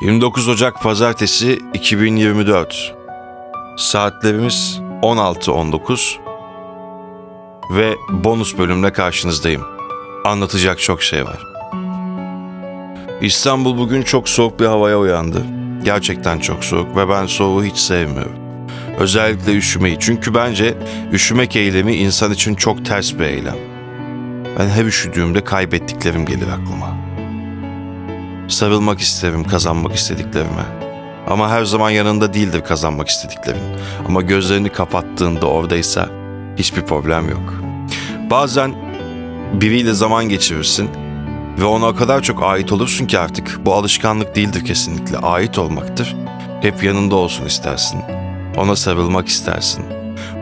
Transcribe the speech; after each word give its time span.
29 0.00 0.48
Ocak 0.48 0.82
Pazartesi 0.82 1.58
2024 1.74 2.94
Saatlerimiz 3.78 4.80
16.19 5.02 6.16
ve 7.74 7.94
bonus 8.10 8.58
bölümle 8.58 8.92
karşınızdayım. 8.92 9.62
Anlatacak 10.24 10.78
çok 10.78 11.02
şey 11.02 11.24
var. 11.24 11.42
İstanbul 13.20 13.78
bugün 13.78 14.02
çok 14.02 14.28
soğuk 14.28 14.60
bir 14.60 14.66
havaya 14.66 14.98
uyandı. 14.98 15.46
Gerçekten 15.84 16.38
çok 16.38 16.64
soğuk 16.64 16.96
ve 16.96 17.08
ben 17.08 17.26
soğuğu 17.26 17.64
hiç 17.64 17.76
sevmiyorum. 17.76 18.36
Özellikle 18.98 19.56
üşümeyi. 19.56 19.96
Çünkü 20.00 20.34
bence 20.34 20.74
üşümek 21.12 21.56
eylemi 21.56 21.94
insan 21.94 22.32
için 22.32 22.54
çok 22.54 22.84
ters 22.84 23.18
bir 23.18 23.24
eylem. 23.24 23.58
Ben 24.58 24.68
her 24.68 24.84
üşüdüğümde 24.84 25.44
kaybettiklerim 25.44 26.26
gelir 26.26 26.48
aklıma. 26.48 27.05
Sarılmak 28.48 29.00
isterim 29.00 29.44
kazanmak 29.44 29.94
istediklerime. 29.94 30.64
Ama 31.30 31.50
her 31.50 31.64
zaman 31.64 31.90
yanında 31.90 32.34
değildir 32.34 32.64
kazanmak 32.64 33.08
istediklerin. 33.08 33.62
Ama 34.08 34.22
gözlerini 34.22 34.68
kapattığında 34.68 35.46
oradaysa 35.46 36.08
hiçbir 36.56 36.82
problem 36.82 37.28
yok. 37.28 37.54
Bazen 38.30 38.74
biriyle 39.52 39.92
zaman 39.92 40.28
geçirirsin 40.28 40.90
ve 41.60 41.64
ona 41.64 41.86
o 41.86 41.94
kadar 41.94 42.22
çok 42.22 42.42
ait 42.42 42.72
olursun 42.72 43.06
ki 43.06 43.18
artık 43.18 43.60
bu 43.64 43.74
alışkanlık 43.74 44.36
değildir 44.36 44.64
kesinlikle. 44.64 45.18
Ait 45.18 45.58
olmaktır. 45.58 46.16
Hep 46.62 46.84
yanında 46.84 47.16
olsun 47.16 47.44
istersin. 47.44 48.00
Ona 48.56 48.76
sarılmak 48.76 49.28
istersin. 49.28 49.84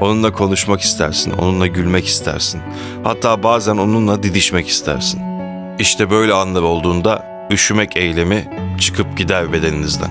Onunla 0.00 0.32
konuşmak 0.32 0.80
istersin, 0.80 1.30
onunla 1.30 1.66
gülmek 1.66 2.06
istersin. 2.06 2.60
Hatta 3.04 3.42
bazen 3.42 3.76
onunla 3.76 4.22
didişmek 4.22 4.68
istersin. 4.68 5.20
İşte 5.78 6.10
böyle 6.10 6.32
anlar 6.32 6.62
olduğunda 6.62 7.33
üşümek 7.50 7.96
eylemi 7.96 8.48
çıkıp 8.80 9.18
gider 9.18 9.52
bedeninizden 9.52 10.10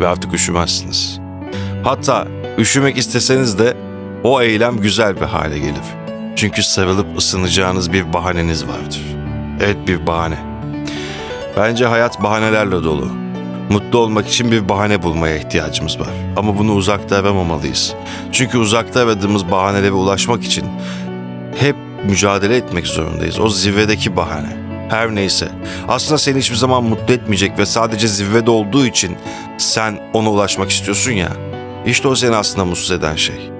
ve 0.00 0.08
artık 0.08 0.34
üşümezsiniz. 0.34 1.20
Hatta 1.84 2.28
üşümek 2.58 2.98
isteseniz 2.98 3.58
de 3.58 3.76
o 4.24 4.42
eylem 4.42 4.76
güzel 4.76 5.16
bir 5.16 5.26
hale 5.26 5.58
gelir. 5.58 5.84
Çünkü 6.36 6.62
sarılıp 6.62 7.18
ısınacağınız 7.18 7.92
bir 7.92 8.12
bahaneniz 8.12 8.68
vardır. 8.68 9.02
Evet 9.60 9.76
bir 9.86 10.06
bahane. 10.06 10.38
Bence 11.56 11.86
hayat 11.86 12.22
bahanelerle 12.22 12.84
dolu. 12.84 13.08
Mutlu 13.70 13.98
olmak 13.98 14.28
için 14.28 14.52
bir 14.52 14.68
bahane 14.68 15.02
bulmaya 15.02 15.36
ihtiyacımız 15.36 16.00
var. 16.00 16.08
Ama 16.36 16.58
bunu 16.58 16.72
uzakta 16.72 17.16
aramamalıyız. 17.16 17.94
Çünkü 18.32 18.58
uzakta 18.58 19.00
aradığımız 19.00 19.50
bahanelere 19.50 19.92
ulaşmak 19.92 20.44
için 20.44 20.64
hep 21.60 21.76
mücadele 22.04 22.56
etmek 22.56 22.86
zorundayız. 22.86 23.40
O 23.40 23.48
zirvedeki 23.48 24.16
bahane. 24.16 24.65
Her 24.88 25.14
neyse. 25.14 25.48
Aslında 25.88 26.18
seni 26.18 26.38
hiçbir 26.38 26.56
zaman 26.56 26.84
mutlu 26.84 27.14
etmeyecek 27.14 27.58
ve 27.58 27.66
sadece 27.66 28.08
zirvede 28.08 28.50
olduğu 28.50 28.86
için 28.86 29.16
sen 29.58 29.98
ona 30.12 30.30
ulaşmak 30.30 30.70
istiyorsun 30.70 31.12
ya. 31.12 31.28
İşte 31.86 32.08
o 32.08 32.14
seni 32.14 32.36
aslında 32.36 32.64
mutsuz 32.64 32.90
eden 32.90 33.16
şey. 33.16 33.50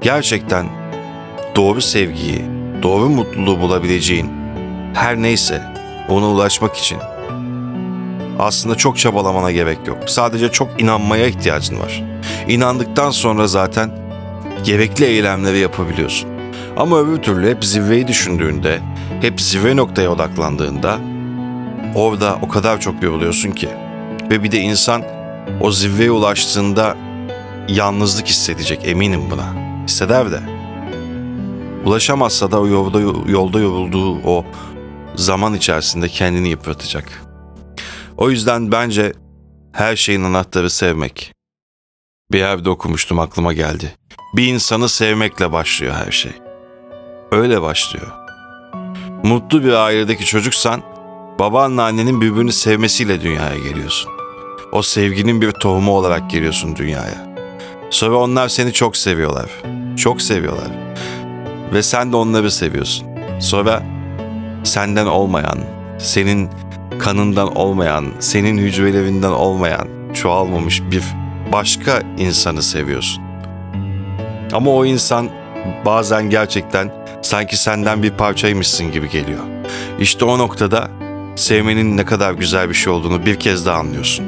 Gerçekten 0.00 0.66
doğru 1.56 1.80
sevgiyi, 1.80 2.44
doğru 2.82 3.08
mutluluğu 3.08 3.60
bulabileceğin 3.60 4.30
her 4.94 5.16
neyse 5.16 5.62
ona 6.08 6.26
ulaşmak 6.26 6.76
için 6.76 6.98
aslında 8.38 8.74
çok 8.74 8.98
çabalamana 8.98 9.52
gerek 9.52 9.78
yok. 9.86 9.98
Sadece 10.06 10.48
çok 10.48 10.82
inanmaya 10.82 11.26
ihtiyacın 11.26 11.80
var. 11.80 12.02
İnandıktan 12.48 13.10
sonra 13.10 13.46
zaten 13.46 13.90
gerekli 14.64 15.04
eylemleri 15.04 15.58
yapabiliyorsun. 15.58 16.30
Ama 16.76 16.98
öbür 16.98 17.16
türlü 17.16 17.50
hep 17.50 17.64
zirveyi 17.64 18.08
düşündüğünde, 18.08 18.80
hep 19.22 19.40
zirve 19.40 19.76
noktaya 19.76 20.10
odaklandığında 20.10 21.00
orada 21.94 22.38
o 22.42 22.48
kadar 22.48 22.80
çok 22.80 23.02
yoruluyorsun 23.02 23.50
ki. 23.50 23.68
Ve 24.30 24.42
bir 24.42 24.52
de 24.52 24.58
insan 24.58 25.04
o 25.60 25.72
zirveye 25.72 26.10
ulaştığında 26.10 26.96
yalnızlık 27.68 28.26
hissedecek 28.26 28.80
eminim 28.84 29.30
buna. 29.30 29.54
Hisseder 29.84 30.30
de. 30.30 30.40
Ulaşamazsa 31.84 32.50
da 32.50 32.60
o 32.60 32.66
yolda, 32.66 33.00
yolda 33.30 33.60
yorulduğu 33.60 34.22
o 34.24 34.44
zaman 35.14 35.54
içerisinde 35.54 36.08
kendini 36.08 36.48
yıpratacak. 36.48 37.22
O 38.16 38.30
yüzden 38.30 38.72
bence 38.72 39.12
her 39.72 39.96
şeyin 39.96 40.24
anahtarı 40.24 40.70
sevmek. 40.70 41.32
Bir 42.32 42.38
yerde 42.38 42.70
okumuştum 42.70 43.18
aklıma 43.18 43.52
geldi. 43.52 43.96
Bir 44.36 44.46
insanı 44.46 44.88
sevmekle 44.88 45.52
başlıyor 45.52 45.94
her 46.06 46.12
şey. 46.12 46.32
Öyle 47.32 47.62
başlıyor. 47.62 48.21
Mutlu 49.22 49.64
bir 49.64 49.72
ailedeki 49.72 50.24
çocuksan 50.24 50.82
babanla 51.38 51.82
annenin 51.82 52.20
birbirini 52.20 52.52
sevmesiyle 52.52 53.20
dünyaya 53.20 53.58
geliyorsun. 53.58 54.12
O 54.72 54.82
sevginin 54.82 55.40
bir 55.40 55.50
tohumu 55.50 55.92
olarak 55.92 56.30
geliyorsun 56.30 56.76
dünyaya. 56.76 57.34
Sonra 57.90 58.16
onlar 58.16 58.48
seni 58.48 58.72
çok 58.72 58.96
seviyorlar. 58.96 59.50
Çok 59.96 60.22
seviyorlar. 60.22 60.70
Ve 61.72 61.82
sen 61.82 62.12
de 62.12 62.16
onları 62.16 62.50
seviyorsun. 62.50 63.08
Sonra 63.40 63.82
senden 64.64 65.06
olmayan, 65.06 65.58
senin 65.98 66.50
kanından 66.98 67.56
olmayan, 67.56 68.06
senin 68.20 68.58
hücrelerinden 68.58 69.32
olmayan, 69.32 69.88
çoğalmamış 70.14 70.82
bir 70.82 71.02
başka 71.52 72.02
insanı 72.18 72.62
seviyorsun. 72.62 73.22
Ama 74.52 74.70
o 74.70 74.84
insan 74.84 75.30
bazen 75.86 76.30
gerçekten 76.30 77.01
sanki 77.22 77.56
senden 77.56 78.02
bir 78.02 78.10
parçaymışsın 78.10 78.92
gibi 78.92 79.10
geliyor. 79.10 79.42
İşte 80.00 80.24
o 80.24 80.38
noktada 80.38 80.90
sevmenin 81.36 81.96
ne 81.96 82.04
kadar 82.04 82.32
güzel 82.32 82.68
bir 82.68 82.74
şey 82.74 82.92
olduğunu 82.92 83.26
bir 83.26 83.40
kez 83.40 83.66
daha 83.66 83.78
anlıyorsun. 83.78 84.26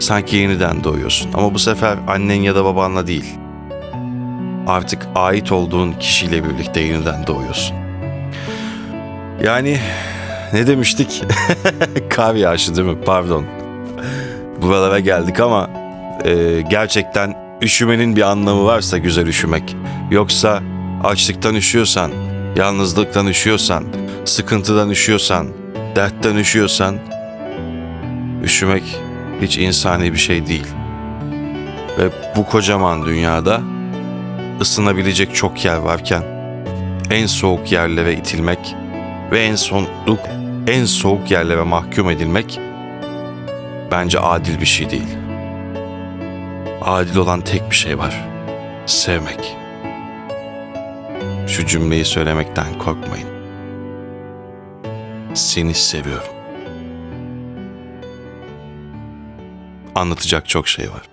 Sanki 0.00 0.36
yeniden 0.36 0.84
doğuyorsun 0.84 1.30
ama 1.34 1.54
bu 1.54 1.58
sefer 1.58 1.98
annen 2.08 2.40
ya 2.40 2.54
da 2.54 2.64
babanla 2.64 3.06
değil. 3.06 3.34
Artık 4.66 5.08
ait 5.14 5.52
olduğun 5.52 5.92
kişiyle 5.92 6.44
birlikte 6.44 6.80
yeniden 6.80 7.26
doğuyorsun. 7.26 7.76
Yani 9.44 9.78
ne 10.52 10.66
demiştik? 10.66 11.24
Kar 12.10 12.34
yağışı 12.34 12.76
değil 12.76 12.88
mi? 12.88 12.96
Pardon. 13.06 13.44
Buralara 14.62 15.00
geldik 15.00 15.40
ama 15.40 15.70
e, 16.24 16.60
gerçekten 16.70 17.34
üşümenin 17.62 18.16
bir 18.16 18.22
anlamı 18.22 18.64
varsa 18.64 18.98
güzel 18.98 19.26
üşümek. 19.26 19.76
Yoksa 20.10 20.62
açlıktan 21.04 21.54
üşüyorsan, 21.54 22.10
yalnızlıktan 22.56 23.26
üşüyorsan, 23.26 23.84
sıkıntıdan 24.24 24.90
üşüyorsan, 24.90 25.48
dertten 25.96 26.36
üşüyorsan 26.36 26.98
üşümek 28.44 29.00
hiç 29.40 29.58
insani 29.58 30.12
bir 30.12 30.18
şey 30.18 30.46
değil. 30.46 30.66
Ve 31.98 32.10
bu 32.36 32.46
kocaman 32.46 33.06
dünyada 33.06 33.60
ısınabilecek 34.60 35.34
çok 35.34 35.64
yer 35.64 35.76
varken 35.76 36.22
en 37.10 37.26
soğuk 37.26 37.72
yerlere 37.72 38.12
itilmek 38.12 38.74
ve 39.30 39.40
en 39.40 39.54
sonluk 39.54 40.20
en 40.66 40.84
soğuk 40.84 41.30
yerlere 41.30 41.62
mahkum 41.62 42.10
edilmek 42.10 42.60
bence 43.90 44.20
adil 44.20 44.60
bir 44.60 44.66
şey 44.66 44.90
değil. 44.90 45.16
Adil 46.82 47.16
olan 47.16 47.40
tek 47.40 47.70
bir 47.70 47.76
şey 47.76 47.98
var. 47.98 48.28
Sevmek. 48.86 49.61
Şu 51.52 51.66
cümleyi 51.66 52.04
söylemekten 52.04 52.78
korkmayın. 52.78 53.28
Seni 55.34 55.74
seviyorum. 55.74 56.34
Anlatacak 59.94 60.48
çok 60.48 60.68
şey 60.68 60.90
var. 60.90 61.11